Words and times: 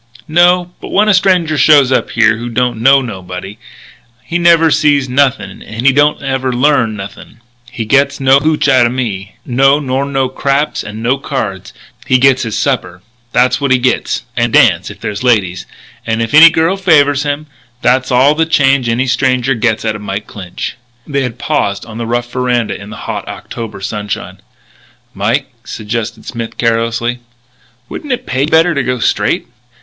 "No. 0.27 0.71
But 0.81 0.89
when 0.89 1.09
a 1.09 1.13
stranger 1.13 1.59
shows 1.59 1.91
up 1.91 2.09
here 2.09 2.37
who 2.37 2.49
don't 2.49 2.81
know 2.81 3.03
nobody, 3.03 3.59
he 4.23 4.39
never 4.39 4.71
sees 4.71 5.07
nothing 5.07 5.61
and 5.61 5.85
he 5.85 5.93
don't 5.93 6.19
never 6.21 6.51
learn 6.51 6.95
nothing. 6.95 7.37
He 7.71 7.85
gets 7.85 8.19
no 8.19 8.39
hootch 8.39 8.67
outa 8.67 8.89
me. 8.89 9.35
No, 9.45 9.77
nor 9.79 10.07
no 10.07 10.27
craps 10.27 10.81
and 10.83 11.03
no 11.03 11.19
cards. 11.19 11.71
He 12.07 12.17
gets 12.17 12.41
his 12.41 12.57
supper; 12.57 13.03
that's 13.31 13.61
what 13.61 13.69
he 13.69 13.77
gets... 13.77 14.23
and 14.35 14.55
a 14.55 14.59
dance, 14.59 14.89
if 14.89 14.99
there's 14.99 15.21
ladies 15.21 15.67
and 16.03 16.19
if 16.19 16.33
any 16.33 16.49
girl 16.49 16.77
favours 16.77 17.21
him. 17.21 17.45
That's 17.83 18.09
all 18.11 18.33
the 18.33 18.47
change 18.47 18.89
any 18.89 19.05
stranger 19.05 19.53
gets 19.53 19.85
out 19.85 19.95
of 19.95 20.01
Mike 20.01 20.25
Clinch." 20.25 20.77
They 21.05 21.21
had 21.21 21.37
paused 21.37 21.85
on 21.85 21.99
the 21.99 22.07
rough 22.07 22.31
veranda 22.31 22.73
in 22.75 22.89
the 22.89 22.97
hot 23.05 23.27
October 23.27 23.81
sunshine. 23.81 24.39
"Mike," 25.13 25.53
suggested 25.63 26.25
Smith 26.25 26.57
carelessly, 26.57 27.19
"wouldn't 27.87 28.13
it 28.13 28.25
pay 28.25 28.41
you 28.41 28.47
better 28.47 28.73
to 28.73 28.81
go 28.81 28.97
straight?" 28.97 29.45